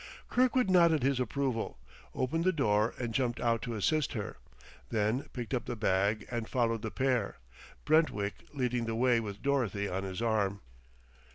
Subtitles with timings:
[0.31, 1.77] Kirkwood nodded his approval,
[2.15, 4.37] opened the door and jumped out to assist her;
[4.89, 7.37] then picked up the bag and followed the pair,
[7.85, 10.61] Brentwick leading the way with Dorothy on his arm.